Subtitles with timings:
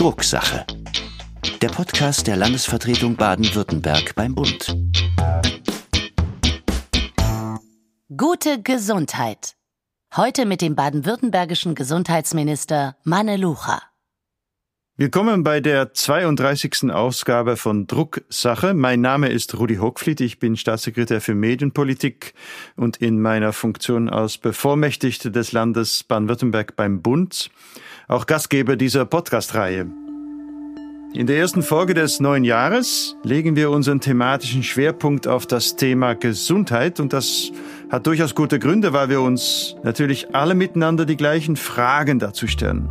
[0.00, 0.64] Drucksache.
[1.60, 4.74] Der Podcast der Landesvertretung Baden-Württemberg beim Bund.
[8.16, 9.56] Gute Gesundheit.
[10.16, 13.82] Heute mit dem baden-württembergischen Gesundheitsminister Manne Lucha.
[14.96, 16.90] Willkommen bei der 32.
[16.90, 18.72] Ausgabe von Drucksache.
[18.72, 20.22] Mein Name ist Rudi Hockfliet.
[20.22, 22.32] Ich bin Staatssekretär für Medienpolitik
[22.76, 27.50] und in meiner Funktion als Bevormächtigte des Landes Baden-Württemberg beim Bund
[28.10, 29.86] auch Gastgeber dieser Podcast-Reihe.
[31.14, 36.14] In der ersten Folge des neuen Jahres legen wir unseren thematischen Schwerpunkt auf das Thema
[36.14, 37.52] Gesundheit und das
[37.88, 42.88] hat durchaus gute Gründe, weil wir uns natürlich alle miteinander die gleichen Fragen dazu stellen.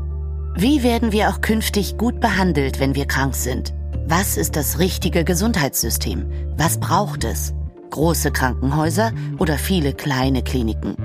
[0.55, 3.73] Wie werden wir auch künftig gut behandelt, wenn wir krank sind?
[4.07, 6.25] Was ist das richtige Gesundheitssystem?
[6.57, 7.53] Was braucht es?
[7.91, 10.95] Große Krankenhäuser oder viele kleine Kliniken?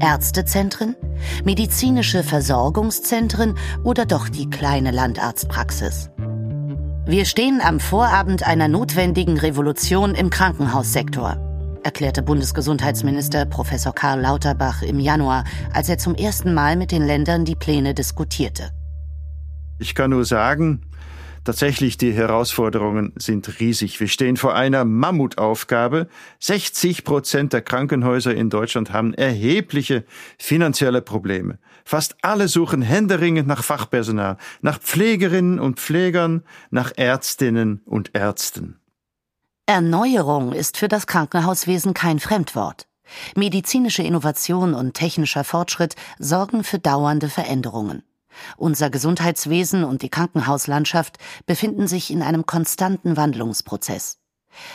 [0.00, 0.96] Ärztezentren?
[1.44, 6.10] Medizinische Versorgungszentren oder doch die kleine Landarztpraxis?
[7.06, 11.36] Wir stehen am Vorabend einer notwendigen Revolution im Krankenhaussektor,
[11.82, 15.44] erklärte Bundesgesundheitsminister Professor Karl Lauterbach im Januar,
[15.74, 18.70] als er zum ersten Mal mit den Ländern die Pläne diskutierte.
[19.78, 20.80] Ich kann nur sagen,
[21.44, 24.00] tatsächlich die Herausforderungen sind riesig.
[24.00, 26.08] Wir stehen vor einer Mammutaufgabe.
[26.40, 30.04] 60 Prozent der Krankenhäuser in Deutschland haben erhebliche
[30.38, 31.58] finanzielle Probleme.
[31.84, 38.80] Fast alle suchen händeringend nach Fachpersonal, nach Pflegerinnen und Pflegern, nach Ärztinnen und Ärzten.
[39.66, 42.86] Erneuerung ist für das Krankenhauswesen kein Fremdwort.
[43.34, 48.02] Medizinische Innovation und technischer Fortschritt sorgen für dauernde Veränderungen.
[48.56, 54.18] Unser Gesundheitswesen und die Krankenhauslandschaft befinden sich in einem konstanten Wandlungsprozess.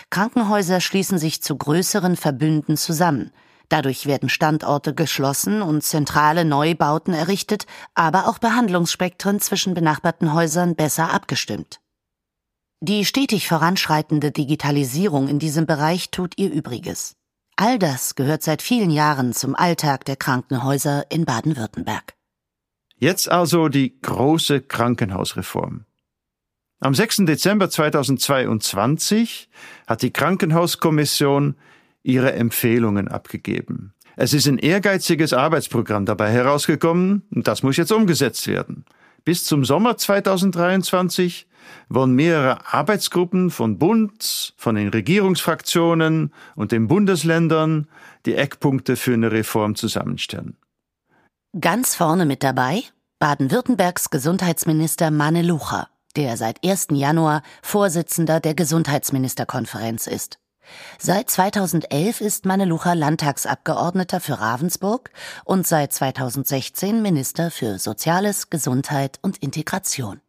[0.09, 3.31] Krankenhäuser schließen sich zu größeren Verbünden zusammen.
[3.69, 11.13] Dadurch werden Standorte geschlossen und zentrale Neubauten errichtet, aber auch Behandlungsspektren zwischen benachbarten Häusern besser
[11.13, 11.79] abgestimmt.
[12.81, 17.15] Die stetig voranschreitende Digitalisierung in diesem Bereich tut ihr Übriges.
[17.57, 22.13] All das gehört seit vielen Jahren zum Alltag der Krankenhäuser in Baden-Württemberg.
[23.01, 25.85] Jetzt also die große Krankenhausreform.
[26.81, 27.25] Am 6.
[27.25, 29.49] Dezember 2022
[29.87, 31.55] hat die Krankenhauskommission
[32.03, 33.93] ihre Empfehlungen abgegeben.
[34.17, 38.83] Es ist ein ehrgeiziges Arbeitsprogramm dabei herausgekommen und das muss jetzt umgesetzt werden.
[39.23, 41.47] Bis zum Sommer 2023
[41.87, 47.87] wollen mehrere Arbeitsgruppen von Bund, von den Regierungsfraktionen und den Bundesländern
[48.25, 50.57] die Eckpunkte für eine Reform zusammenstellen.
[51.59, 52.83] Ganz vorne mit dabei
[53.17, 55.41] Baden-Württembergs Gesundheitsminister Manne
[56.15, 56.89] der seit 1.
[56.91, 60.37] Januar Vorsitzender der Gesundheitsministerkonferenz ist.
[60.99, 65.09] Seit 2011 ist Manne Lucha Landtagsabgeordneter für Ravensburg
[65.43, 70.21] und seit 2016 Minister für Soziales, Gesundheit und Integration.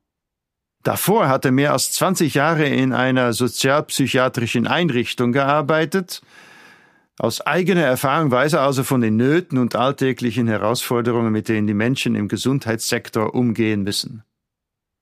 [0.85, 6.23] Davor hat er mehr als 20 Jahre in einer sozialpsychiatrischen Einrichtung gearbeitet
[7.23, 11.75] aus eigener Erfahrung weiß er also von den Nöten und alltäglichen Herausforderungen, mit denen die
[11.75, 14.23] Menschen im Gesundheitssektor umgehen müssen.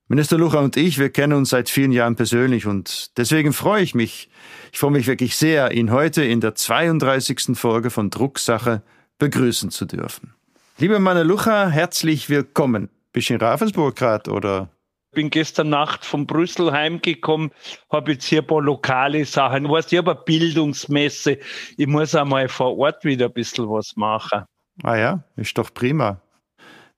[0.09, 3.95] Minister Lucha und ich, wir kennen uns seit vielen Jahren persönlich und deswegen freue ich
[3.95, 4.31] mich,
[4.73, 7.51] ich freue mich wirklich sehr, ihn heute in der 32.
[7.57, 8.83] Folge von Drucksache
[9.19, 10.35] begrüßen zu dürfen.
[10.79, 12.89] Liebe Manne Lucha, herzlich willkommen.
[13.13, 14.71] Bist du in Ravensburg gerade oder
[15.13, 17.51] bin gestern Nacht von Brüssel heimgekommen,
[17.91, 19.65] habe jetzt hier ein paar lokale Sachen.
[19.65, 21.39] Du weißt, ich habe eine Bildungsmesse.
[21.77, 24.45] Ich muss einmal vor Ort wieder ein bisschen was machen.
[24.83, 26.21] Ah ja, ist doch prima.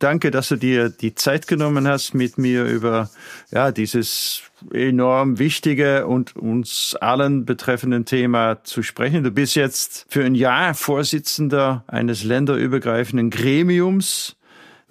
[0.01, 3.11] Danke, dass du dir die Zeit genommen hast, mit mir über
[3.51, 4.43] ja, dieses
[4.73, 9.25] enorm wichtige und uns allen betreffenden Thema zu sprechen.
[9.25, 14.37] Du bist jetzt für ein Jahr Vorsitzender eines länderübergreifenden Gremiums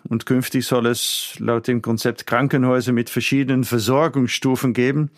[0.10, 5.12] und künftig soll es laut dem Konzept Krankenhäuser mit verschiedenen Versorgungsstufen geben.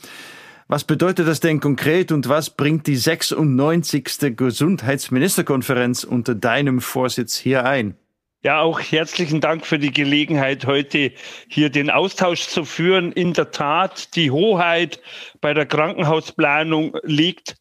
[0.67, 4.37] Was bedeutet das denn konkret und was bringt die 96.
[4.37, 7.95] Gesundheitsministerkonferenz unter deinem Vorsitz hier ein?
[8.43, 11.11] Ja, auch herzlichen Dank für die Gelegenheit, heute
[11.47, 13.11] hier den Austausch zu führen.
[13.11, 14.99] In der Tat, die Hoheit
[15.41, 17.55] bei der Krankenhausplanung liegt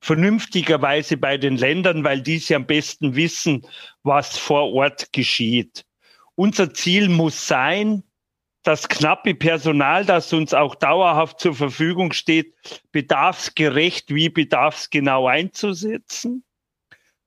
[0.00, 3.66] vernünftigerweise bei den Ländern, weil die sie am besten wissen,
[4.02, 5.85] was vor Ort geschieht.
[6.36, 8.04] Unser Ziel muss sein,
[8.62, 12.54] das knappe Personal, das uns auch dauerhaft zur Verfügung steht,
[12.92, 16.44] bedarfsgerecht wie bedarfsgenau einzusetzen,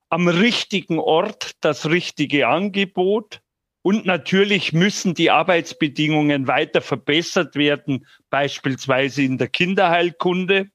[0.10, 3.42] am richtigen Ort das richtige Angebot
[3.82, 10.70] und natürlich müssen die Arbeitsbedingungen weiter verbessert werden, beispielsweise in der Kinderheilkunde.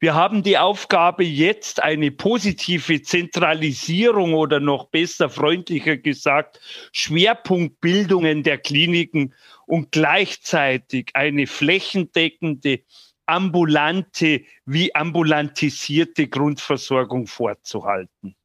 [0.00, 6.60] Wir haben die Aufgabe, jetzt eine positive Zentralisierung oder noch besser freundlicher gesagt,
[6.92, 9.34] Schwerpunktbildungen der Kliniken
[9.66, 12.80] und gleichzeitig eine flächendeckende,
[13.26, 18.36] ambulante wie ambulantisierte Grundversorgung vorzuhalten.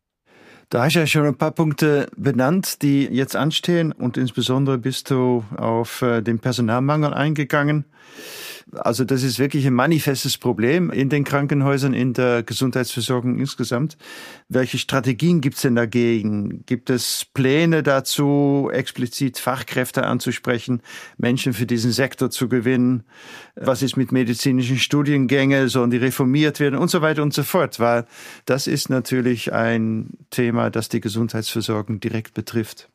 [0.69, 5.09] Da hast du ja schon ein paar Punkte benannt, die jetzt anstehen und insbesondere bist
[5.09, 7.85] du auf äh, den Personalmangel eingegangen.
[8.73, 13.97] Also das ist wirklich ein manifestes Problem in den Krankenhäusern, in der Gesundheitsversorgung insgesamt.
[14.47, 16.63] Welche Strategien gibt es denn dagegen?
[16.65, 20.81] Gibt es Pläne dazu, explizit Fachkräfte anzusprechen,
[21.17, 23.03] Menschen für diesen Sektor zu gewinnen?
[23.55, 25.67] Was ist mit medizinischen Studiengängen?
[25.67, 26.77] Sollen die reformiert werden?
[26.77, 27.79] Und so weiter und so fort.
[27.79, 28.05] Weil
[28.45, 32.89] das ist natürlich ein Thema, das die Gesundheitsversorgung direkt betrifft.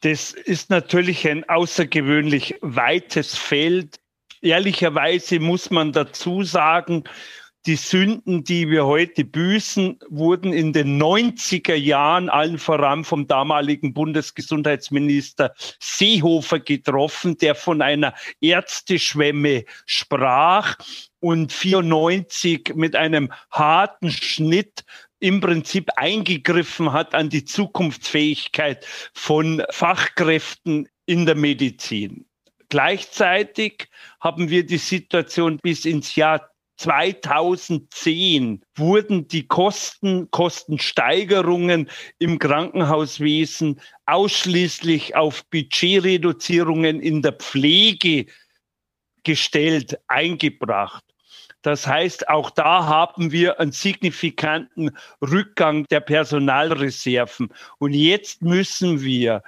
[0.00, 4.01] Das ist natürlich ein außergewöhnlich weites Feld
[4.42, 7.04] ehrlicherweise muss man dazu sagen,
[7.64, 13.94] die Sünden, die wir heute büßen, wurden in den 90er Jahren allen voran vom damaligen
[13.94, 20.76] Bundesgesundheitsminister Seehofer getroffen, der von einer Ärzteschwemme sprach
[21.20, 24.84] und 94 mit einem harten Schnitt
[25.20, 28.84] im Prinzip eingegriffen hat an die Zukunftsfähigkeit
[29.14, 32.26] von Fachkräften in der Medizin.
[32.72, 36.48] Gleichzeitig haben wir die Situation bis ins Jahr
[36.78, 48.24] 2010 wurden die Kosten, Kostensteigerungen im Krankenhauswesen ausschließlich auf Budgetreduzierungen in der Pflege
[49.22, 51.04] gestellt, eingebracht.
[51.60, 57.52] Das heißt, auch da haben wir einen signifikanten Rückgang der Personalreserven.
[57.78, 59.42] Und jetzt müssen wir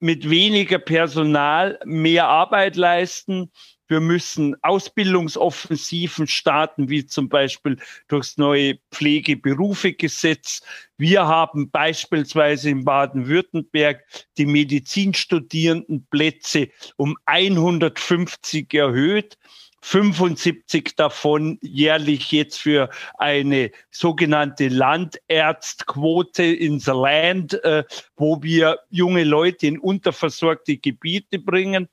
[0.00, 3.50] mit weniger Personal mehr Arbeit leisten.
[3.88, 10.60] Wir müssen Ausbildungsoffensiven starten, wie zum Beispiel durchs neue Pflegeberufegesetz.
[10.98, 14.04] Wir haben beispielsweise in Baden-Württemberg
[14.36, 19.38] die Medizinstudierendenplätze um 150 erhöht.
[19.80, 27.84] 75 davon jährlich jetzt für eine sogenannte Landärztquote ins Land, äh,
[28.16, 31.88] wo wir junge Leute in unterversorgte Gebiete bringen.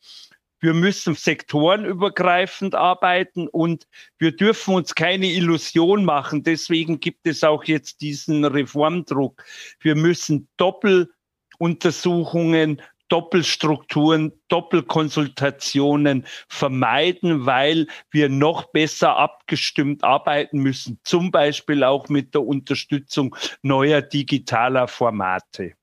[0.59, 6.41] Wir müssen sektorenübergreifend arbeiten und wir dürfen uns keine Illusion machen.
[6.41, 9.43] Deswegen gibt es auch jetzt diesen Reformdruck.
[9.79, 21.83] Wir müssen Doppeluntersuchungen Doppelstrukturen, Doppelkonsultationen vermeiden, weil wir noch besser abgestimmt arbeiten müssen, zum Beispiel
[21.83, 25.73] auch mit der Unterstützung neuer digitaler Formate.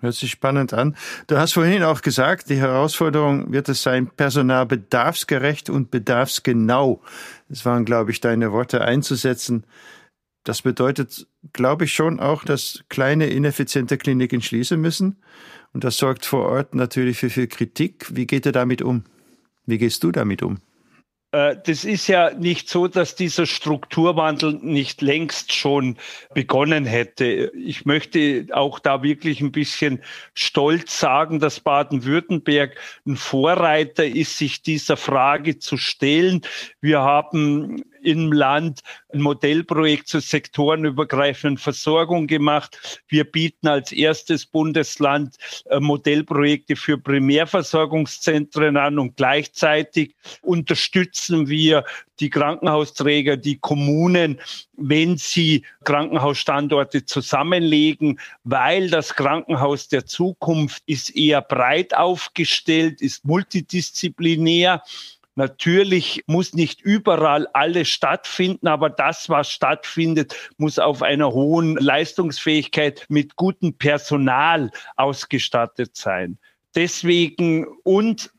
[0.00, 0.96] Hört sich spannend an.
[1.28, 7.00] Du hast vorhin auch gesagt, die Herausforderung wird es sein, Personal bedarfsgerecht und bedarfsgenau.
[7.48, 9.64] Das waren, glaube ich, deine Worte einzusetzen.
[10.44, 15.22] Das bedeutet, glaube ich, schon auch, dass kleine, ineffiziente Kliniken schließen müssen.
[15.74, 18.06] Und das sorgt vor Ort natürlich für viel Kritik.
[18.14, 19.04] Wie geht er damit um?
[19.66, 20.58] Wie gehst du damit um?
[21.34, 25.96] Äh, das ist ja nicht so, dass dieser Strukturwandel nicht längst schon
[26.32, 27.50] begonnen hätte.
[27.56, 30.00] Ich möchte auch da wirklich ein bisschen
[30.34, 36.42] stolz sagen, dass Baden-Württemberg ein Vorreiter ist, sich dieser Frage zu stellen.
[36.80, 43.02] Wir haben im Land ein Modellprojekt zur sektorenübergreifenden Versorgung gemacht.
[43.08, 45.36] Wir bieten als erstes Bundesland
[45.66, 51.84] äh, Modellprojekte für Primärversorgungszentren an und gleichzeitig unterstützen wir
[52.20, 54.40] die Krankenhausträger, die Kommunen,
[54.76, 64.82] wenn sie Krankenhausstandorte zusammenlegen, weil das Krankenhaus der Zukunft ist eher breit aufgestellt, ist multidisziplinär
[65.36, 73.04] Natürlich muss nicht überall alles stattfinden, aber das, was stattfindet, muss auf einer hohen Leistungsfähigkeit
[73.08, 76.38] mit gutem Personal ausgestattet sein.
[76.76, 78.30] Deswegen und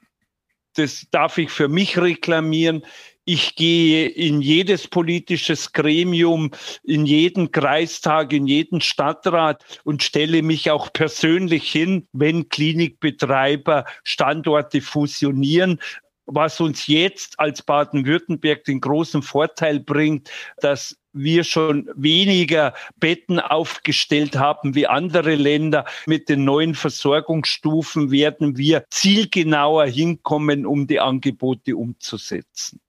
[0.75, 2.85] das darf ich für mich reklamieren.
[3.27, 6.51] Ich gehe in jedes politisches Gremium,
[6.83, 14.81] in jeden Kreistag, in jeden Stadtrat und stelle mich auch persönlich hin, wenn Klinikbetreiber Standorte
[14.81, 15.79] fusionieren,
[16.25, 24.37] was uns jetzt als Baden-Württemberg den großen Vorteil bringt, dass wir schon weniger Betten aufgestellt
[24.37, 25.85] haben wie andere Länder.
[26.05, 32.81] Mit den neuen Versorgungsstufen werden wir zielgenauer hinkommen, um die Angebote umzusetzen.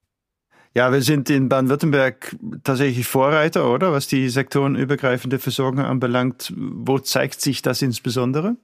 [0.75, 3.93] Ja, wir sind in Baden-Württemberg tatsächlich Vorreiter, oder?
[3.93, 6.53] Was die sektorenübergreifende Versorgung anbelangt.
[6.55, 8.57] Wo zeigt sich das insbesondere?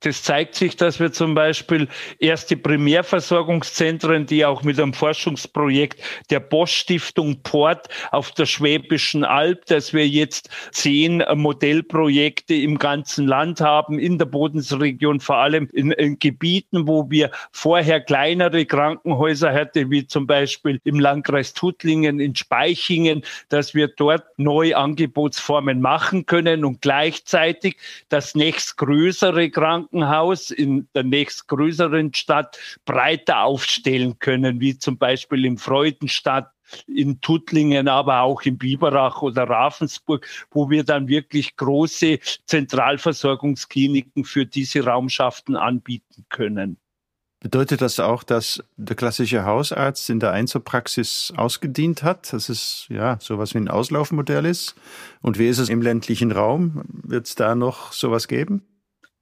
[0.00, 1.88] Das zeigt sich, dass wir zum Beispiel
[2.20, 6.00] erste Primärversorgungszentren, die auch mit einem Forschungsprojekt
[6.30, 13.26] der Bosch Stiftung Port auf der Schwäbischen Alb, dass wir jetzt zehn Modellprojekte im ganzen
[13.26, 19.52] Land haben, in der Bodensregion, vor allem in, in Gebieten, wo wir vorher kleinere Krankenhäuser
[19.52, 26.24] hatten, wie zum Beispiel im Landkreis Tuttlingen, in Speichingen, dass wir dort neue Angebotsformen machen
[26.24, 27.78] können und gleichzeitig
[28.08, 35.58] das nächstgrößere Krankenhaus Krankenhaus in der nächstgrößeren Stadt breiter aufstellen können, wie zum Beispiel in
[35.58, 36.50] Freudenstadt,
[36.86, 44.44] in Tuttlingen, aber auch in Biberach oder Ravensburg, wo wir dann wirklich große Zentralversorgungskliniken für
[44.44, 46.76] diese Raumschaften anbieten können.
[47.40, 53.16] Bedeutet das auch, dass der klassische Hausarzt in der Einzelpraxis ausgedient hat, dass es ja
[53.20, 54.74] sowas wie ein Auslaufmodell ist?
[55.22, 56.82] Und wie ist es im ländlichen Raum?
[56.88, 58.67] Wird es da noch sowas geben?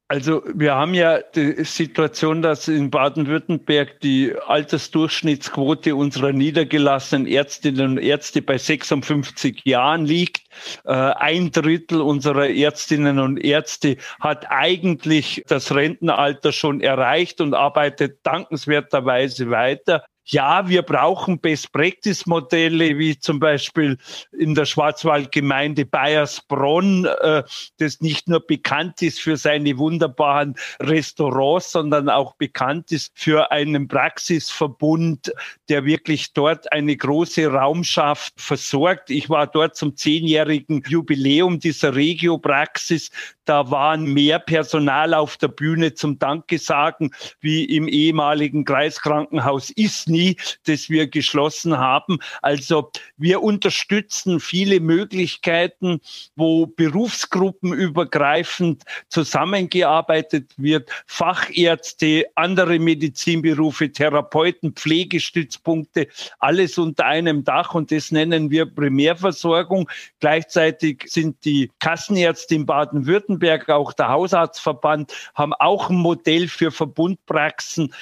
[0.09, 7.99] Also wir haben ja die Situation, dass in Baden-Württemberg die Altersdurchschnittsquote unserer niedergelassenen Ärztinnen und
[7.99, 10.43] Ärzte bei 56 Jahren liegt.
[10.85, 18.21] Äh, ein Drittel unserer Ärztinnen und Ärzte hat eigentlich das Rentenalter schon erreicht und arbeitet
[18.23, 23.97] dankenswerterweise weiter ja, wir brauchen Best-Practice-Modelle, wie zum Beispiel
[24.33, 27.45] in der Schwarzwaldgemeinde Bayersbronn, äh,
[27.79, 33.87] das nicht nur bekannt ist für seine wunderbaren Restaurants, sondern auch bekannt ist für einen
[33.87, 35.33] Praxisverbund,
[35.69, 39.11] der wirklich dort eine große Raumschaft versorgt.
[39.11, 43.11] Ich war dort zum zehnjährigen Jubiläum dieser Regio-Praxis.
[43.47, 50.37] Da waren mehr Personal auf der Bühne zum Danke sagen, wie im ehemaligen Kreiskrankenhaus Isny,
[50.67, 52.19] das wir geschlossen haben.
[52.43, 56.01] Also wir unterstützen viele Möglichkeiten,
[56.35, 60.91] wo berufsgruppenübergreifend zusammengearbeitet wird.
[61.07, 66.09] Fachärzte, andere Medizinberufe, Therapeuten, Pflegestützpunkte,
[66.41, 69.89] alles unter einem Dach und das nennen wir Primärversorgung.
[70.19, 76.71] Gleichzeitig sind die Kassenärzte in Baden-Württemberg Baden-Württemberg, auch der Hausarztverband haben auch ein Modell für
[76.71, 77.93] Verbundpraxen.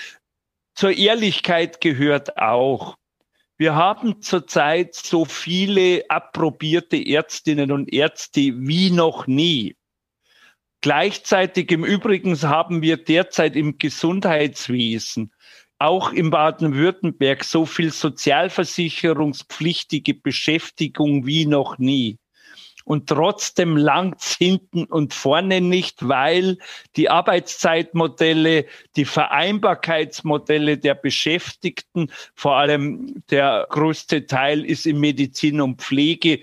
[0.75, 2.97] Zur Ehrlichkeit gehört auch,
[3.57, 9.77] wir haben zurzeit so viele approbierte Ärztinnen und Ärzte wie noch nie.
[10.81, 15.33] Gleichzeitig im Übrigen haben wir derzeit im Gesundheitswesen
[15.79, 22.19] auch in Baden-Württemberg so viel sozialversicherungspflichtige Beschäftigung wie noch nie
[22.85, 26.59] und trotzdem langt's hinten und vorne nicht, weil
[26.97, 35.81] die Arbeitszeitmodelle, die Vereinbarkeitsmodelle der Beschäftigten, vor allem der größte Teil ist in Medizin und
[35.81, 36.41] Pflege,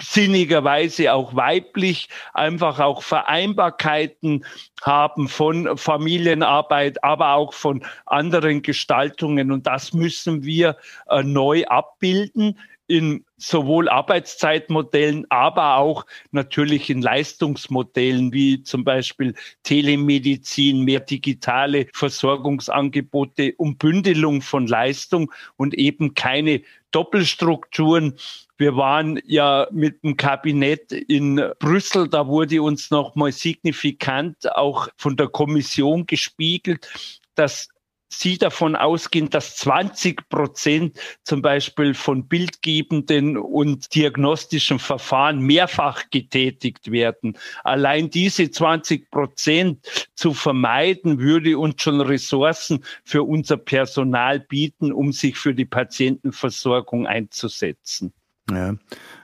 [0.00, 4.44] sinnigerweise auch weiblich, einfach auch Vereinbarkeiten
[4.82, 9.52] haben von Familienarbeit, aber auch von anderen Gestaltungen.
[9.52, 10.76] Und das müssen wir
[11.08, 12.58] äh, neu abbilden
[12.92, 23.54] in sowohl Arbeitszeitmodellen, aber auch natürlich in Leistungsmodellen wie zum Beispiel Telemedizin, mehr digitale Versorgungsangebote
[23.56, 28.18] und Bündelung von Leistung und eben keine Doppelstrukturen.
[28.58, 35.16] Wir waren ja mit dem Kabinett in Brüssel, da wurde uns nochmal signifikant auch von
[35.16, 36.90] der Kommission gespiegelt,
[37.36, 37.68] dass
[38.12, 46.90] Sie davon ausgehen, dass 20 Prozent zum Beispiel von bildgebenden und diagnostischen Verfahren mehrfach getätigt
[46.90, 47.38] werden.
[47.64, 55.12] Allein diese 20 Prozent zu vermeiden, würde uns schon Ressourcen für unser Personal bieten, um
[55.12, 58.12] sich für die Patientenversorgung einzusetzen.
[58.50, 58.74] Ja.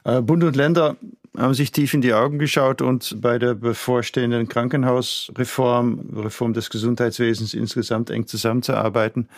[0.04, 0.97] Äh, Bund und Länder
[1.38, 7.54] haben sich tief in die Augen geschaut und bei der bevorstehenden Krankenhausreform, Reform des Gesundheitswesens
[7.54, 9.28] insgesamt eng zusammenzuarbeiten.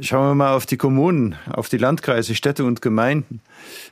[0.00, 3.40] Schauen wir mal auf die Kommunen, auf die Landkreise, Städte und Gemeinden.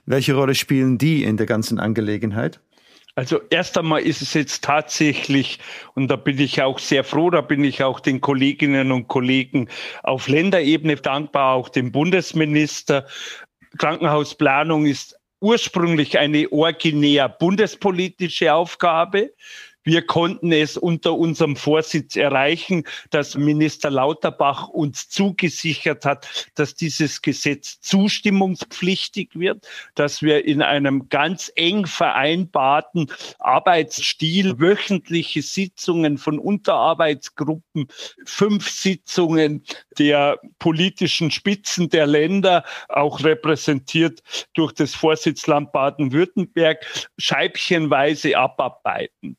[0.06, 2.60] Welche Rolle spielen die in der ganzen Angelegenheit?
[3.16, 5.58] Also erst einmal ist es jetzt tatsächlich,
[5.94, 9.68] und da bin ich auch sehr froh, da bin ich auch den Kolleginnen und Kollegen
[10.04, 13.06] auf Länderebene dankbar, auch dem Bundesminister.
[13.76, 19.32] Krankenhausplanung ist ursprünglich eine originär bundespolitische Aufgabe.
[19.82, 27.22] Wir konnten es unter unserem Vorsitz erreichen, dass Minister Lauterbach uns zugesichert hat, dass dieses
[27.22, 37.88] Gesetz zustimmungspflichtig wird, dass wir in einem ganz eng vereinbarten Arbeitsstil wöchentliche Sitzungen von Unterarbeitsgruppen,
[38.26, 39.64] fünf Sitzungen
[39.98, 44.20] der politischen Spitzen der Länder, auch repräsentiert
[44.52, 46.84] durch das Vorsitzland Baden-Württemberg,
[47.16, 49.38] scheibchenweise abarbeiten.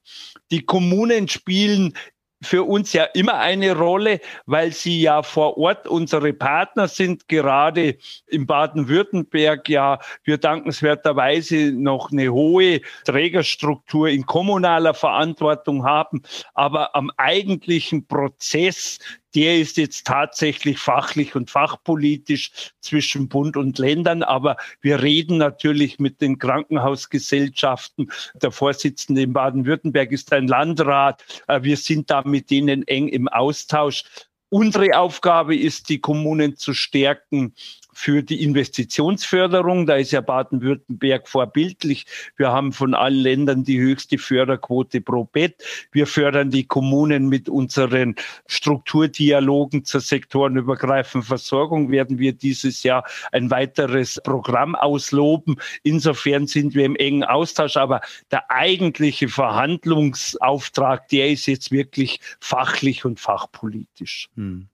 [0.52, 1.94] Die Kommunen spielen
[2.42, 7.98] für uns ja immer eine Rolle, weil sie ja vor Ort unsere Partner sind, gerade
[8.28, 16.24] in Baden-Württemberg ja wir dankenswerterweise noch eine hohe Trägerstruktur in kommunaler Verantwortung haben,
[16.54, 19.00] aber am eigentlichen Prozess
[19.36, 24.24] der ist jetzt tatsächlich fachlich und fachpolitisch zwischen Bund und Ländern.
[24.24, 28.12] Aber wir reden natürlich mit den Krankenhausgesellschaften.
[28.42, 31.24] Der Vorsitzende in Baden-Württemberg ist ein Landrat.
[31.48, 34.04] Äh, wir sind da mit denen eng im Austausch.
[34.50, 37.56] Unsere Aufgabe ist, die Kommunen zu stärken,
[37.93, 39.86] für die Investitionsförderung.
[39.86, 42.05] Da ist ja Baden-Württemberg vorbildlich.
[42.38, 45.63] Wir haben von allen Ländern die höchste Förderquote pro Bett.
[45.91, 48.15] Wir fördern die Kommunen mit unseren
[48.48, 51.91] Strukturdialogen zur sektorenübergreifenden Versorgung.
[51.91, 55.57] Werden wir dieses Jahr ein weiteres Programm ausloben.
[55.83, 57.77] Insofern sind wir im engen Austausch.
[57.77, 64.29] Aber der eigentliche Verhandlungsauftrag, der ist jetzt wirklich fachlich und fachpolitisch.
[64.36, 64.67] Hm.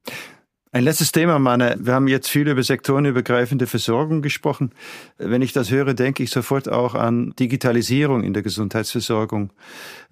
[0.78, 1.76] Ein letztes Thema, Manne.
[1.80, 4.74] Wir haben jetzt viel über sektorenübergreifende Versorgung gesprochen.
[5.18, 9.50] Wenn ich das höre, denke ich sofort auch an Digitalisierung in der Gesundheitsversorgung.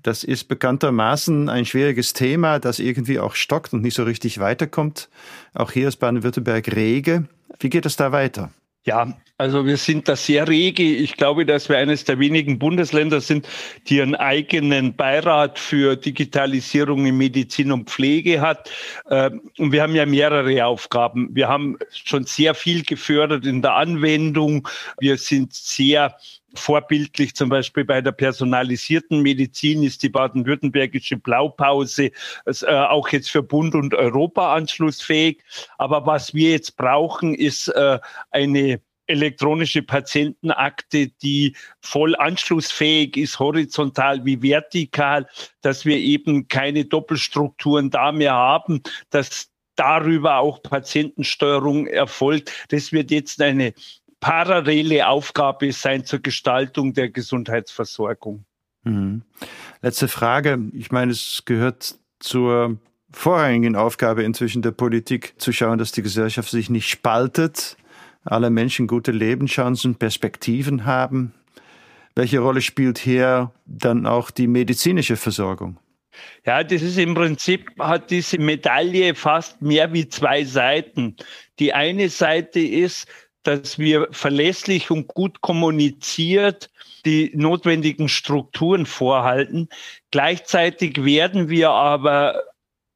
[0.02, 5.08] Das ist bekanntermaßen ein schwieriges Thema, das irgendwie auch stockt und nicht so richtig weiterkommt.
[5.54, 7.26] Auch hier ist Baden-Württemberg rege.
[7.60, 8.50] Wie geht es da weiter?
[8.86, 10.84] Ja, also wir sind da sehr rege.
[10.84, 13.48] Ich glaube, dass wir eines der wenigen Bundesländer sind,
[13.88, 18.72] die einen eigenen Beirat für Digitalisierung in Medizin und Pflege hat.
[19.10, 21.30] Ähm, und wir haben ja mehrere Aufgaben.
[21.34, 24.68] Wir haben schon sehr viel gefördert in der Anwendung.
[25.00, 26.16] Wir sind sehr
[26.58, 32.12] vorbildlich zum Beispiel bei der personalisierten Medizin ist die baden-württembergische Blaupause
[32.46, 35.44] äh, auch jetzt für Bund und Europa anschlussfähig.
[35.78, 38.00] Aber was wir jetzt brauchen, ist äh,
[38.32, 45.28] eine elektronische Patientenakte, die voll anschlussfähig ist, horizontal wie vertikal,
[45.62, 52.52] dass wir eben keine Doppelstrukturen da mehr haben, dass darüber auch Patientensteuerung erfolgt.
[52.70, 53.74] Das wird jetzt eine
[54.20, 58.46] parallele Aufgabe sein zur Gestaltung der Gesundheitsversorgung.
[58.84, 59.24] Mhm.
[59.82, 60.60] Letzte Frage.
[60.74, 62.78] Ich meine, es gehört zur
[63.12, 67.78] vorrangigen Aufgabe inzwischen der Politik zu schauen, dass die Gesellschaft sich nicht spaltet,
[68.26, 71.34] alle Menschen gute Lebenschancen, Perspektiven haben.
[72.16, 75.78] Welche Rolle spielt hier dann auch die medizinische Versorgung?
[76.46, 81.16] Ja, das ist im Prinzip, hat diese Medaille fast mehr wie zwei Seiten.
[81.60, 83.08] Die eine Seite ist,
[83.44, 86.70] dass wir verlässlich und gut kommuniziert
[87.06, 89.70] die notwendigen Strukturen vorhalten.
[90.12, 92.42] Gleichzeitig werden wir aber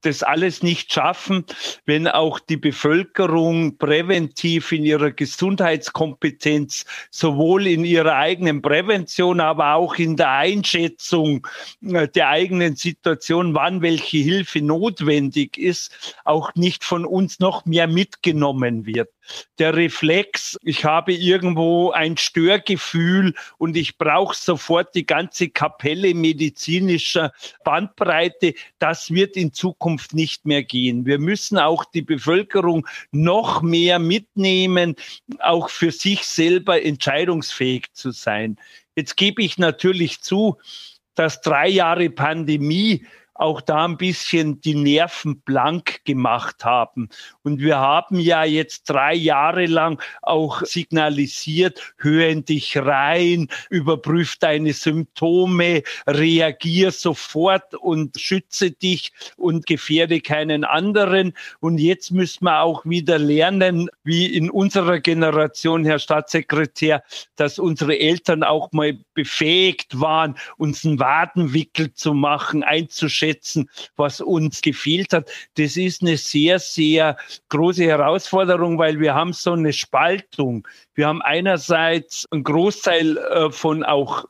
[0.01, 1.45] das alles nicht schaffen,
[1.85, 9.95] wenn auch die Bevölkerung präventiv in ihrer Gesundheitskompetenz, sowohl in ihrer eigenen Prävention, aber auch
[9.95, 11.45] in der Einschätzung
[11.81, 17.87] äh, der eigenen Situation, wann welche Hilfe notwendig ist, auch nicht von uns noch mehr
[17.87, 19.09] mitgenommen wird
[19.57, 27.31] der Reflex, ich habe irgendwo ein Störgefühl und ich brauche sofort die ganze Kapelle medizinischer
[27.63, 31.05] Bandbreite, das wird in Zukunft nicht mehr gehen.
[31.05, 34.95] Wir müssen auch die Bevölkerung noch mehr mitnehmen,
[35.39, 38.57] auch für sich selber entscheidungsfähig zu sein.
[38.95, 40.57] Jetzt gebe ich natürlich zu,
[41.15, 43.05] dass drei Jahre Pandemie
[43.39, 47.07] auch da ein bisschen die Nerven blank gemacht haben.
[47.41, 54.35] Und wir haben ja jetzt drei Jahre lang auch signalisiert, hör in dich rein, überprüf
[54.37, 61.33] deine Symptome, reagier sofort und schütze dich und gefährde keinen anderen.
[61.61, 67.03] Und jetzt müssen wir auch wieder lernen, wie in unserer Generation, Herr Staatssekretär,
[67.37, 74.21] dass unsere Eltern auch mal befähigt waren, uns einen Wadenwickel zu machen, einzuschätzen, umsetzen, was
[74.21, 75.29] uns gefehlt hat.
[75.55, 77.17] Das ist eine sehr, sehr
[77.49, 80.67] große Herausforderung, weil wir haben so eine Spaltung.
[80.93, 84.25] Wir haben einerseits einen Großteil äh, von auch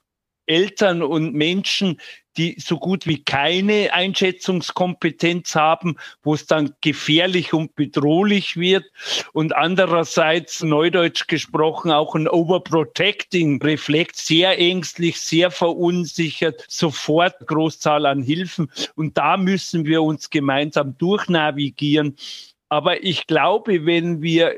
[0.46, 2.00] Eltern und Menschen,
[2.40, 8.86] die so gut wie keine Einschätzungskompetenz haben, wo es dann gefährlich und bedrohlich wird.
[9.34, 18.72] Und andererseits, neudeutsch gesprochen, auch ein Overprotecting-Reflex, sehr ängstlich, sehr verunsichert, sofort Großzahl an Hilfen.
[18.96, 22.16] Und da müssen wir uns gemeinsam durchnavigieren.
[22.70, 24.56] Aber ich glaube, wenn wir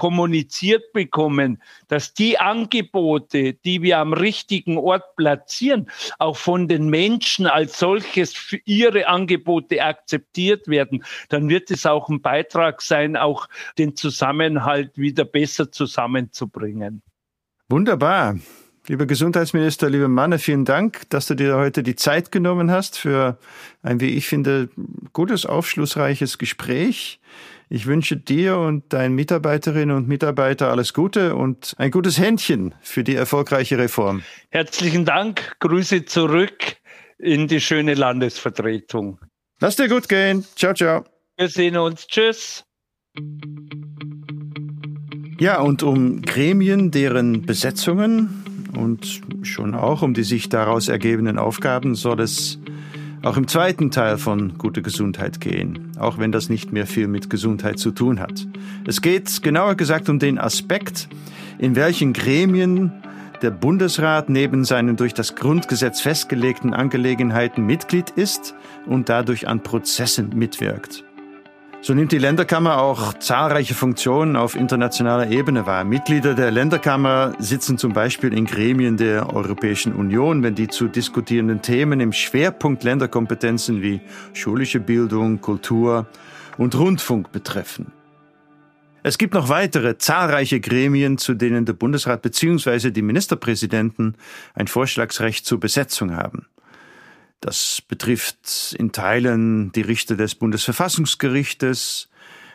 [0.00, 7.46] kommuniziert bekommen, dass die Angebote, die wir am richtigen Ort platzieren, auch von den Menschen
[7.46, 13.46] als solches für ihre Angebote akzeptiert werden, dann wird es auch ein Beitrag sein, auch
[13.76, 17.02] den Zusammenhalt wieder besser zusammenzubringen.
[17.68, 18.38] Wunderbar.
[18.86, 23.38] Lieber Gesundheitsminister, lieber Manne, vielen Dank, dass du dir heute die Zeit genommen hast für
[23.82, 24.70] ein, wie ich finde,
[25.12, 27.20] gutes, aufschlussreiches Gespräch.
[27.72, 33.04] Ich wünsche dir und deinen Mitarbeiterinnen und Mitarbeitern alles Gute und ein gutes Händchen für
[33.04, 34.24] die erfolgreiche Reform.
[34.50, 35.54] Herzlichen Dank.
[35.60, 36.78] Grüße zurück
[37.16, 39.20] in die schöne Landesvertretung.
[39.60, 40.44] Lass dir gut gehen.
[40.56, 41.04] Ciao, ciao.
[41.36, 42.08] Wir sehen uns.
[42.08, 42.64] Tschüss.
[45.38, 48.44] Ja, und um Gremien, deren Besetzungen
[48.76, 52.58] und schon auch um die sich daraus ergebenden Aufgaben soll es
[53.22, 57.28] auch im zweiten Teil von Gute Gesundheit gehen, auch wenn das nicht mehr viel mit
[57.28, 58.46] Gesundheit zu tun hat.
[58.86, 61.08] Es geht genauer gesagt um den Aspekt,
[61.58, 62.92] in welchen Gremien
[63.42, 68.54] der Bundesrat neben seinen durch das Grundgesetz festgelegten Angelegenheiten Mitglied ist
[68.86, 71.04] und dadurch an Prozessen mitwirkt.
[71.82, 75.84] So nimmt die Länderkammer auch zahlreiche Funktionen auf internationaler Ebene wahr.
[75.84, 81.62] Mitglieder der Länderkammer sitzen zum Beispiel in Gremien der Europäischen Union, wenn die zu diskutierenden
[81.62, 84.02] Themen im Schwerpunkt Länderkompetenzen wie
[84.34, 86.06] schulische Bildung, Kultur
[86.58, 87.86] und Rundfunk betreffen.
[89.02, 92.90] Es gibt noch weitere zahlreiche Gremien, zu denen der Bundesrat bzw.
[92.90, 94.16] die Ministerpräsidenten
[94.52, 96.44] ein Vorschlagsrecht zur Besetzung haben.
[97.40, 102.08] Das betrifft in Teilen die Richter des Bundesverfassungsgerichtes,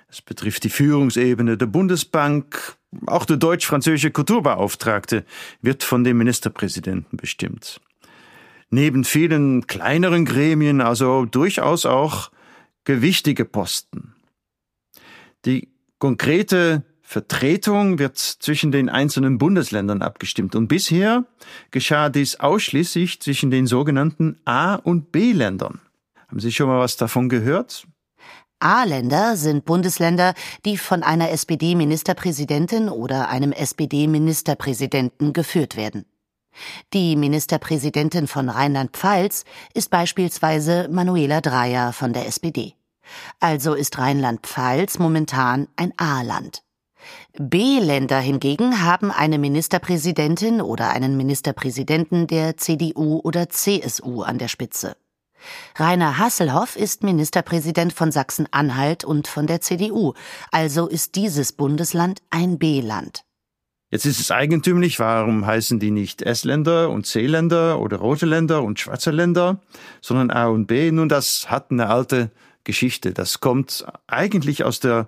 [0.08, 5.26] es betrifft die Führungsebene der Bundesbank, auch der deutsch-französische Kulturbeauftragte
[5.62, 7.82] wird von dem Ministerpräsidenten bestimmt.
[8.70, 12.32] Neben vielen kleineren Gremien also durchaus auch
[12.84, 14.16] gewichtige Posten.
[15.46, 15.70] Die
[16.00, 16.84] konkrete
[17.16, 20.54] Vertretung wird zwischen den einzelnen Bundesländern abgestimmt.
[20.54, 21.24] Und bisher
[21.72, 25.80] geschah dies ausschließlich zwischen den sogenannten A- und B-Ländern.
[26.28, 27.88] Haben Sie schon mal was davon gehört?
[28.60, 30.34] A-Länder sind Bundesländer,
[30.66, 36.04] die von einer SPD-Ministerpräsidentin oder einem SPD-Ministerpräsidenten geführt werden.
[36.92, 42.74] Die Ministerpräsidentin von Rheinland-Pfalz ist beispielsweise Manuela Dreyer von der SPD.
[43.40, 46.65] Also ist Rheinland-Pfalz momentan ein A-Land.
[47.38, 54.96] B-Länder hingegen haben eine Ministerpräsidentin oder einen Ministerpräsidenten der CDU oder CSU an der Spitze.
[55.76, 60.14] Rainer Hasselhoff ist Ministerpräsident von Sachsen-Anhalt und von der CDU,
[60.52, 63.26] also ist dieses Bundesland ein B-Land.
[63.92, 68.80] Jetzt ist es eigentümlich, warum heißen die nicht S-Länder und C-Länder oder rote Länder und
[68.80, 69.60] schwarze Länder,
[70.02, 70.92] sondern A und B?
[70.92, 72.32] Nun, das hat eine alte
[72.64, 73.14] Geschichte.
[73.14, 75.08] Das kommt eigentlich aus der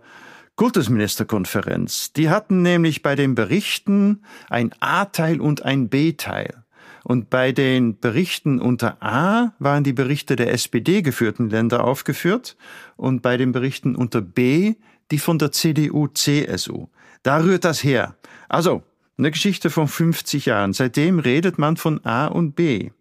[0.57, 2.11] Kultusministerkonferenz.
[2.13, 6.63] Die hatten nämlich bei den Berichten ein A-Teil und ein B-Teil.
[7.03, 12.57] Und bei den Berichten unter A waren die Berichte der SPD geführten Länder aufgeführt
[12.97, 14.75] und bei den Berichten unter B
[15.11, 16.87] die von der CDU, CSU.
[17.23, 18.15] Da rührt das her.
[18.49, 18.83] Also,
[19.17, 20.73] eine Geschichte von 50 Jahren.
[20.73, 22.91] Seitdem redet man von A und B.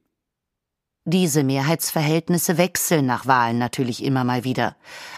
[1.08, 4.74] Diese Mehrheitsverhältnisse wechseln nach Wahlen natürlich immer mal wieder.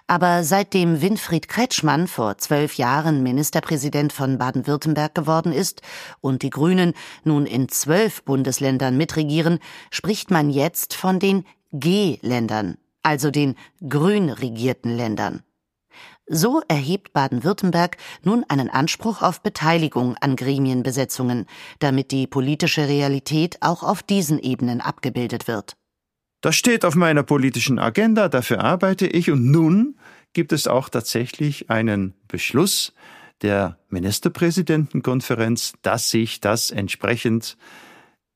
[0.06, 5.80] Aber seitdem Winfried Kretschmann vor zwölf Jahren Ministerpräsident von Baden-Württemberg geworden ist
[6.20, 6.92] und die Grünen
[7.24, 13.54] nun in zwölf Bundesländern mitregieren, spricht man jetzt von den G-Ländern, also den
[13.88, 15.42] grün regierten Ländern.
[16.26, 21.46] So erhebt Baden-Württemberg nun einen Anspruch auf Beteiligung an Gremienbesetzungen,
[21.78, 25.77] damit die politische Realität auch auf diesen Ebenen abgebildet wird.
[26.40, 29.98] Das steht auf meiner politischen Agenda, dafür arbeite ich und nun
[30.32, 32.94] gibt es auch tatsächlich einen Beschluss
[33.42, 37.56] der Ministerpräsidentenkonferenz, dass sich das entsprechend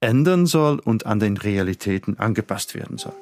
[0.00, 3.14] ändern soll und an den Realitäten angepasst werden soll.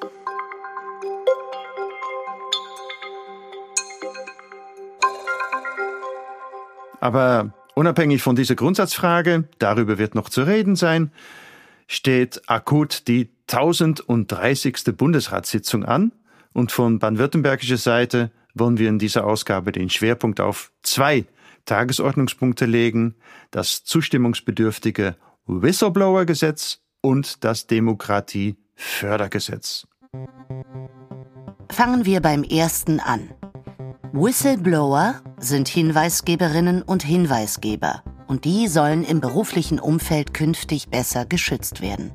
[6.99, 11.11] Aber unabhängig von dieser Grundsatzfrage, darüber wird noch zu reden sein,
[11.87, 14.95] steht akut die 1030.
[14.95, 16.11] Bundesratssitzung an
[16.53, 21.25] und von baden-württembergischer Seite wollen wir in dieser Ausgabe den Schwerpunkt auf zwei
[21.65, 23.15] Tagesordnungspunkte legen,
[23.51, 29.85] das zustimmungsbedürftige Whistleblower-Gesetz und das Demokratiefördergesetz.
[31.69, 33.29] Fangen wir beim ersten an.
[34.13, 42.11] Whistleblower sind Hinweisgeberinnen und Hinweisgeber und die sollen im beruflichen Umfeld künftig besser geschützt werden.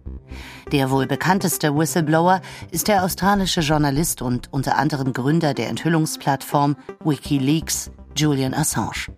[0.72, 7.90] Der wohl bekannteste Whistleblower ist der australische Journalist und unter anderem Gründer der Enthüllungsplattform Wikileaks,
[8.16, 9.08] Julian Assange.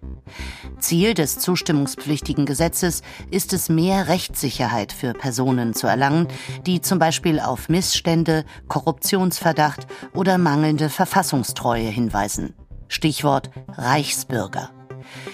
[0.78, 6.28] Ziel des zustimmungspflichtigen Gesetzes ist es, mehr Rechtssicherheit für Personen zu erlangen,
[6.66, 12.54] die zum Beispiel auf Missstände, Korruptionsverdacht oder mangelnde Verfassungstreue hinweisen.
[12.88, 14.70] Stichwort Reichsbürger.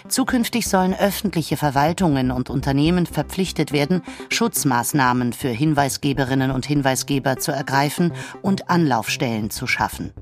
[0.08, 8.12] Zukünftig sollen öffentliche Verwaltungen und Unternehmen verpflichtet werden, Schutzmaßnahmen für Hinweisgeberinnen und Hinweisgeber zu ergreifen
[8.42, 10.12] und Anlaufstellen zu schaffen.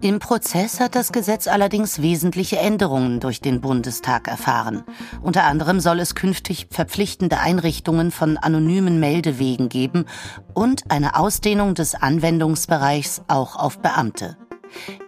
[0.00, 4.84] Im Prozess hat das Gesetz allerdings wesentliche Änderungen durch den Bundestag erfahren.
[5.22, 10.06] Unter anderem soll es künftig verpflichtende Einrichtungen von anonymen Meldewegen geben
[10.54, 14.36] und eine Ausdehnung des Anwendungsbereichs auch auf Beamte.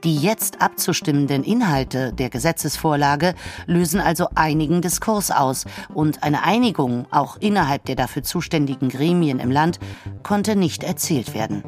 [0.04, 3.34] Die jetzt abzustimmenden Inhalte der Gesetzesvorlage
[3.66, 9.50] lösen also einigen Diskurs aus und eine Einigung auch innerhalb der dafür zuständigen Gremien im
[9.50, 9.78] Land
[10.22, 11.62] konnte nicht erzielt werden.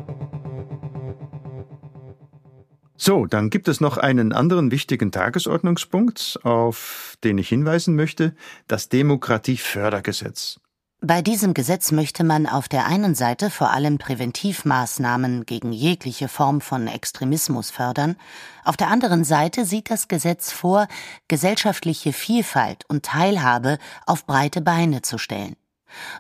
[3.03, 8.35] So, dann gibt es noch einen anderen wichtigen Tagesordnungspunkt, auf den ich hinweisen möchte,
[8.69, 10.61] das Demokratiefördergesetz.
[11.03, 16.61] Bei diesem Gesetz möchte man auf der einen Seite vor allem Präventivmaßnahmen gegen jegliche Form
[16.61, 18.17] von Extremismus fördern,
[18.65, 20.89] auf der anderen Seite sieht das Gesetz vor,
[21.27, 25.57] gesellschaftliche Vielfalt und Teilhabe auf breite Beine zu stellen.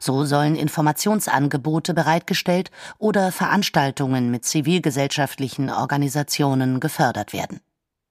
[0.00, 7.60] So sollen Informationsangebote bereitgestellt oder Veranstaltungen mit zivilgesellschaftlichen Organisationen gefördert werden.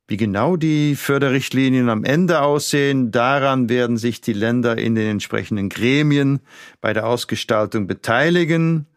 [0.09, 5.69] Wie genau die Förderrichtlinien am Ende aussehen, daran werden sich die Länder in den entsprechenden
[5.69, 6.39] Gremien
[6.81, 8.87] bei der Ausgestaltung beteiligen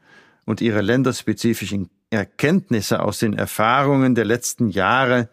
[0.46, 5.28] und ihre länderspezifischen Erkenntnisse aus den Erfahrungen der letzten Jahre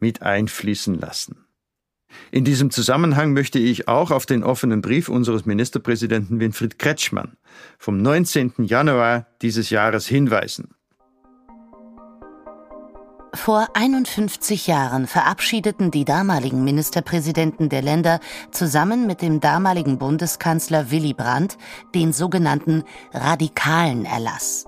[0.00, 1.44] mit einfließen lassen.
[2.32, 7.36] In diesem Zusammenhang möchte ich auch auf den offenen Brief unseres Ministerpräsidenten Winfried Kretschmann
[7.78, 8.54] vom 19.
[8.64, 10.74] Januar dieses Jahres hinweisen.
[13.32, 18.18] Vor 51 Jahren verabschiedeten die damaligen Ministerpräsidenten der Länder
[18.50, 21.56] zusammen mit dem damaligen Bundeskanzler Willy Brandt
[21.94, 24.66] den sogenannten radikalen Erlass.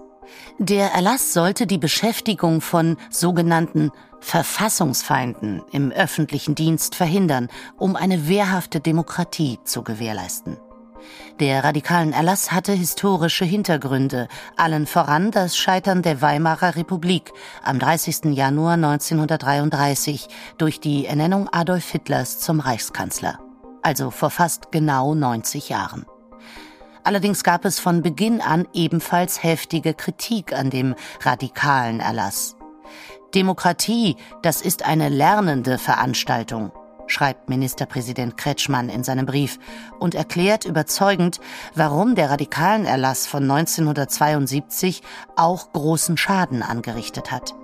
[0.58, 7.48] Der Erlass sollte die Beschäftigung von sogenannten Verfassungsfeinden im öffentlichen Dienst verhindern,
[7.78, 10.56] um eine wehrhafte Demokratie zu gewährleisten.
[11.40, 18.34] Der radikalen Erlass hatte historische Hintergründe, allen voran das Scheitern der Weimarer Republik am 30.
[18.34, 23.38] Januar 1933 durch die Ernennung Adolf Hitlers zum Reichskanzler,
[23.82, 26.06] also vor fast genau 90 Jahren.
[27.04, 32.56] Allerdings gab es von Beginn an ebenfalls heftige Kritik an dem radikalen Erlass.
[33.34, 36.70] Demokratie, das ist eine lernende Veranstaltung,
[37.06, 39.58] schreibt Ministerpräsident Kretschmann in seinem Brief
[39.98, 41.40] und erklärt überzeugend,
[41.74, 45.02] warum der radikalen Erlass von 1972
[45.36, 47.54] auch großen Schaden angerichtet hat.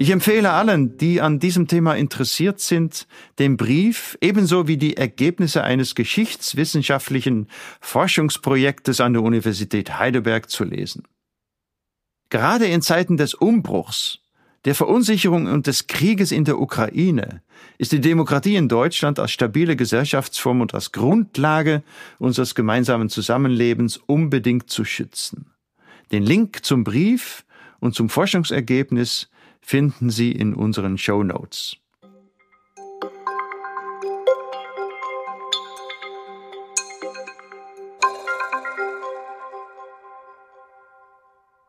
[0.00, 3.06] Ich empfehle allen, die an diesem Thema interessiert sind,
[3.38, 7.48] den Brief ebenso wie die Ergebnisse eines geschichtswissenschaftlichen
[7.82, 11.06] Forschungsprojektes an der Universität Heidelberg zu lesen.
[12.30, 14.20] Gerade in Zeiten des Umbruchs,
[14.64, 17.42] der Verunsicherung und des Krieges in der Ukraine
[17.78, 21.82] ist die Demokratie in Deutschland als stabile Gesellschaftsform und als Grundlage
[22.18, 25.46] unseres gemeinsamen Zusammenlebens unbedingt zu schützen.
[26.12, 27.44] Den Link zum Brief
[27.78, 29.30] und zum Forschungsergebnis
[29.62, 31.76] finden Sie in unseren Show Notes.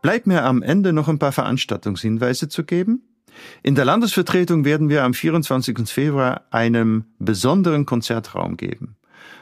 [0.02, 3.04] Bleibt mir am Ende noch ein paar Veranstaltungshinweise zu geben.
[3.64, 5.88] In der Landesvertretung werden wir am 24.
[5.90, 8.98] Februar einen besonderen Konzertraum geben.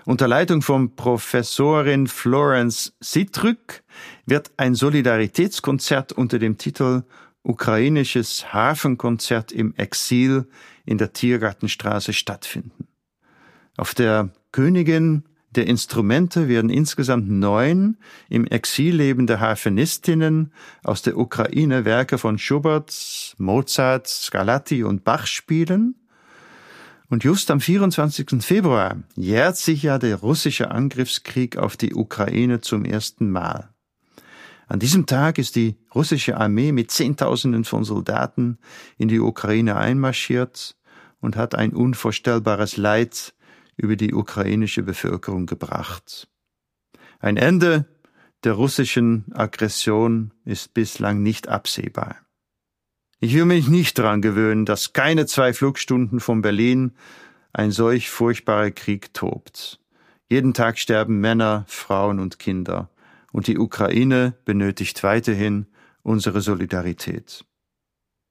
[0.06, 3.84] Unter Leitung von Professorin Florence Sitrück
[4.26, 7.04] wird ein Solidaritätskonzert unter dem Titel
[7.44, 10.48] Ukrainisches Hafenkonzert im Exil
[10.86, 12.88] in der Tiergartenstraße stattfinden.
[13.78, 15.24] Auf der Königin
[15.56, 17.98] der Instrumente werden insgesamt neun
[18.30, 25.96] im Exil lebende Harfenistinnen aus der Ukraine Werke von Schubert, Mozart, Scarlatti und Bach spielen.
[27.10, 28.44] Und just am 24.
[28.44, 33.70] Februar jährt sich ja der russische Angriffskrieg auf die Ukraine zum ersten Mal.
[34.68, 38.60] An diesem Tag ist die russische Armee mit Zehntausenden von Soldaten
[39.00, 40.76] in die Ukraine einmarschiert
[41.20, 43.34] und hat ein unvorstellbares Leid
[43.80, 46.28] über die ukrainische Bevölkerung gebracht.
[47.20, 47.86] Ein Ende
[48.44, 52.18] der russischen Aggression ist bislang nicht absehbar.
[53.20, 56.94] Ich will mich nicht daran gewöhnen, dass keine zwei Flugstunden von Berlin
[57.52, 59.80] ein solch furchtbarer Krieg tobt.
[60.30, 62.90] Jeden Tag sterben Männer, Frauen und Kinder,
[63.32, 65.68] und die Ukraine benötigt weiterhin
[66.02, 67.46] unsere Solidarität.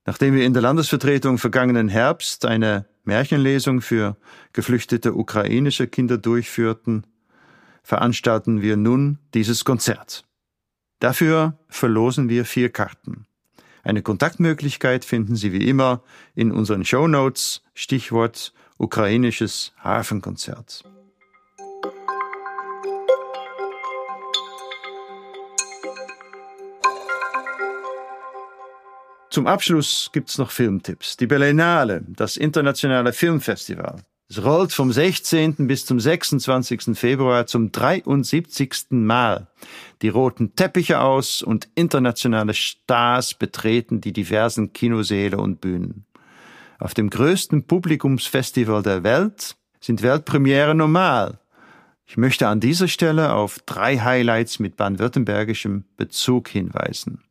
[0.08, 4.16] Nachdem wir in der Landesvertretung vergangenen Herbst eine Märchenlesung für
[4.54, 7.06] geflüchtete ukrainische Kinder durchführten,
[7.82, 10.24] veranstalten wir nun dieses Konzert.
[10.98, 13.26] Dafür verlosen wir vier Karten.
[13.82, 16.02] Eine Kontaktmöglichkeit finden Sie wie immer
[16.34, 20.84] in unseren Show Notes, Stichwort ukrainisches Hafenkonzert.
[29.38, 31.16] Zum Abschluss gibt's noch Filmtipps.
[31.16, 34.02] Die Berlinale, das internationale Filmfestival.
[34.28, 35.68] Es rollt vom 16.
[35.68, 36.98] bis zum 26.
[36.98, 38.86] Februar zum 73.
[38.90, 39.46] Mal.
[40.02, 46.04] Die roten Teppiche aus und internationale Stars betreten die diversen Kinosäle und Bühnen.
[46.80, 51.38] Auf dem größten Publikumsfestival der Welt sind Weltpremiere normal.
[52.06, 57.22] Ich möchte an dieser Stelle auf drei Highlights mit baden-württembergischem Bezug hinweisen.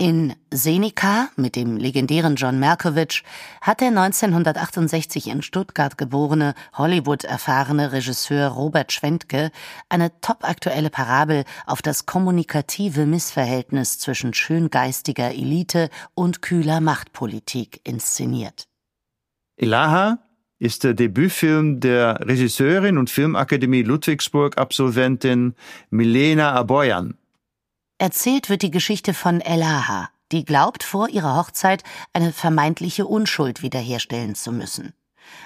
[0.00, 3.24] In Seneca mit dem legendären John Malkovich
[3.60, 9.50] hat der 1968 in Stuttgart geborene, Hollywood-erfahrene Regisseur Robert Schwentke
[9.88, 18.68] eine topaktuelle Parabel auf das kommunikative Missverhältnis zwischen schöngeistiger Elite und kühler Machtpolitik inszeniert.
[19.56, 20.20] Elaha
[20.60, 25.56] ist der Debütfilm der Regisseurin und Filmakademie Ludwigsburg-Absolventin
[25.90, 27.18] Milena Aboyan.
[27.98, 31.82] Erzählt wird die Geschichte von Elaha, die glaubt, vor ihrer Hochzeit
[32.12, 34.94] eine vermeintliche Unschuld wiederherstellen zu müssen.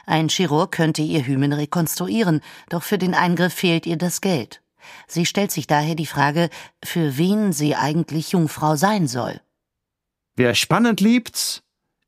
[0.04, 4.60] Ein Chirurg könnte ihr Hymen rekonstruieren, doch für den Eingriff fehlt ihr das Geld.
[5.06, 6.50] Sie stellt sich daher die Frage,
[6.84, 9.40] für wen sie eigentlich Jungfrau sein soll.
[10.36, 11.62] Wer spannend liebt,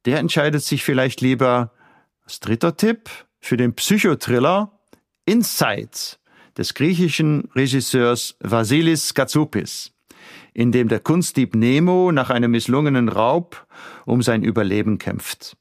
[0.04, 1.72] der entscheidet sich vielleicht lieber
[2.24, 3.08] als dritter Tipp
[3.40, 4.78] für den Psychothriller
[5.24, 6.18] Inside
[6.58, 9.93] des griechischen Regisseurs Vasilis Katsoupis
[10.54, 13.66] in dem der Kunstdieb Nemo nach einem misslungenen Raub
[14.06, 15.56] um sein Überleben kämpft.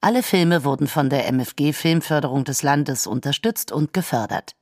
[0.00, 4.54] Alle Filme wurden von der MFG Filmförderung des Landes unterstützt und gefördert.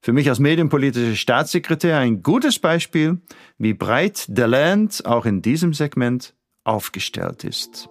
[0.00, 3.20] Für mich als medienpolitischer Staatssekretär ein gutes Beispiel,
[3.58, 7.88] wie breit der Land auch in diesem Segment aufgestellt ist.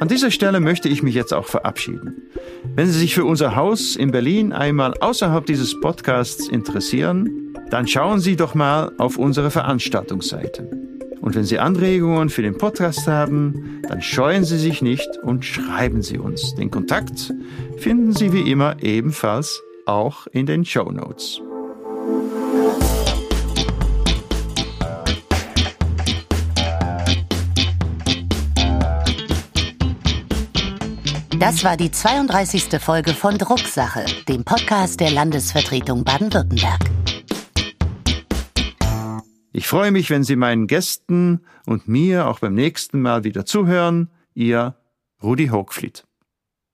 [0.00, 2.22] An dieser Stelle möchte ich mich jetzt auch verabschieden.
[2.74, 8.20] Wenn Sie sich für unser Haus in Berlin einmal außerhalb dieses Podcasts interessieren, dann schauen
[8.20, 10.68] Sie doch mal auf unsere Veranstaltungsseite.
[11.20, 16.02] Und wenn Sie Anregungen für den Podcast haben, dann scheuen Sie sich nicht und schreiben
[16.02, 16.54] Sie uns.
[16.56, 17.32] Den Kontakt
[17.78, 21.40] finden Sie wie immer ebenfalls auch in den Show Notes.
[31.44, 32.80] Das war die 32.
[32.80, 36.80] Folge von Drucksache, dem Podcast der Landesvertretung Baden-Württemberg.
[39.52, 44.08] Ich freue mich, wenn Sie meinen Gästen und mir auch beim nächsten Mal wieder zuhören.
[44.32, 44.74] Ihr
[45.22, 46.06] Rudi Hochfliet.